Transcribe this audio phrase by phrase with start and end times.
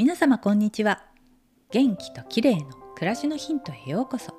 [0.00, 1.02] 皆様こんにちは。
[1.70, 4.32] 元気と綺麗の暮らしのヒントへようこそ。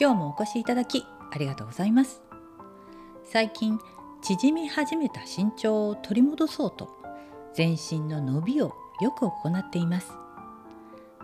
[0.00, 2.22] 今日もお越しいただきありがとうございます。
[3.22, 3.78] 最近
[4.20, 6.90] 縮み始めた身長を取り戻そうと
[7.54, 10.10] 全身の伸びをよく行っています。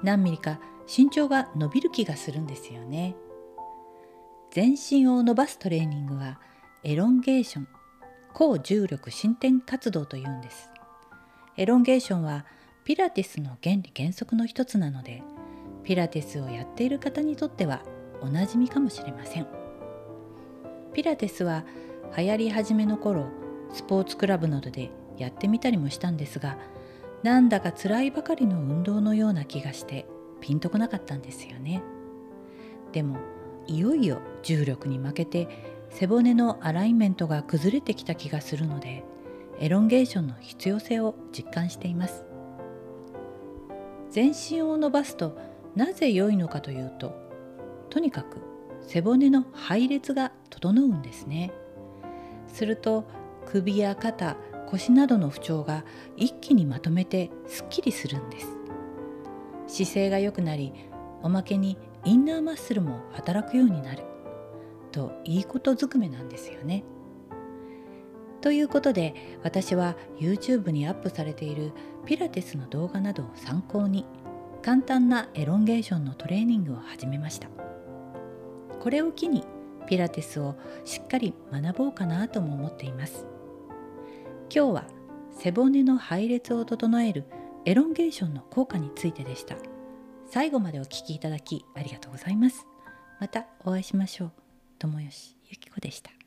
[0.05, 3.17] 何ミリか身長が伸びる気がするんですよね。
[4.53, 6.39] 全身を伸ばすトレーニングは
[6.85, 7.69] エロンゲーション
[8.33, 10.71] 高重力伸展活動というんです。
[11.57, 12.47] エロンゲーションは
[12.85, 15.23] ピラティスの原理原則の一つなので
[15.85, 17.83] ピラティスをやっている方にとっては
[18.21, 19.47] おなじみかもしれません。
[20.93, 21.65] ピラティスは
[22.17, 23.27] 流行り始めの頃
[23.73, 26.59] スポーツクラブなどでやってみたりもしたんですが
[27.23, 30.07] なんだか辛いばかりの運動のような気がして
[30.41, 31.83] ピンとこなかったんですよね。
[32.91, 33.19] でも
[33.69, 35.49] いよいよ重力に負けて
[35.91, 39.05] 背骨のアライメントが崩れてきた気がするので
[39.61, 42.32] エロンゲーションの必要性を実感しています。
[44.13, 45.37] 全身を伸ばすと
[45.75, 47.15] なぜ良いのかというと
[47.91, 48.39] とにかく
[48.87, 51.51] 背骨の配列が整うんですね
[52.47, 53.05] すると
[53.47, 54.37] 首や肩
[54.69, 55.85] 腰などの不調が
[56.17, 58.49] 一気にまとめてすっきりするんです
[59.67, 60.73] 姿勢が良くなり
[61.23, 64.05] おまけにインナーマッスルも働くようになる
[64.93, 66.85] といいことずくめなんですよね。
[68.43, 71.73] ということで私は YouTube にアップされている
[72.05, 74.05] ピラティスの動画などを参考に
[74.63, 77.49] 簡単なエロンゲーションのトレーニングを始めました。
[78.81, 79.45] これを機に
[79.87, 83.27] ピラティスをしっかり学ぼうかなとも思っています。
[84.55, 84.85] 今日は
[85.39, 87.25] 背骨の配列を整える
[87.65, 89.57] エロンゲーションの効果についてでした。
[90.27, 92.67] 最後までお聴きいただきありがとうございます。
[93.21, 94.33] またお会いしましょう。
[94.81, 96.22] 友吉ゆき子でした。